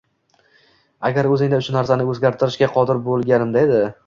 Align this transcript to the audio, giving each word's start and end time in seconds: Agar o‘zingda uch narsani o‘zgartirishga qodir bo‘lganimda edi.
Agar 1.09 1.29
o‘zingda 1.35 1.59
uch 1.65 1.69
narsani 1.77 2.09
o‘zgartirishga 2.15 2.71
qodir 2.79 3.03
bo‘lganimda 3.11 3.65
edi. 3.69 3.85